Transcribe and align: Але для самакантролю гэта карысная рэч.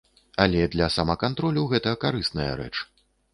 Але 0.45 0.61
для 0.75 0.87
самакантролю 0.95 1.67
гэта 1.75 1.93
карысная 2.07 2.49
рэч. 2.63 2.73